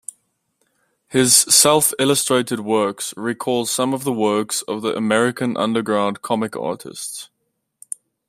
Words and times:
His 1.09 1.35
self-illustrated 1.35 2.61
works 2.61 3.13
recall 3.15 3.67
some 3.67 3.93
of 3.93 4.03
the 4.03 4.11
works 4.11 4.63
of 4.63 4.81
the 4.81 4.95
American 4.95 5.55
underground 5.55 6.23
comic 6.23 6.55
artists. 6.55 7.29